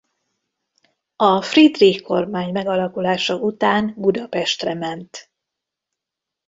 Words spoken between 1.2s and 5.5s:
Friedrich-kormány megalakulása után Budapestre ment.